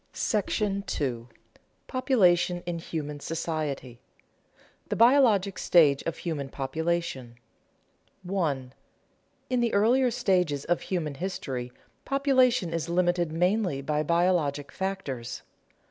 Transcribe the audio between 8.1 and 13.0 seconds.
1. _In the earlier stages of human history, population is